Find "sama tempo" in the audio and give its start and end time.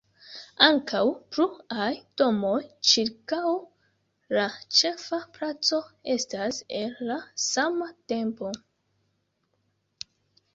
7.51-8.51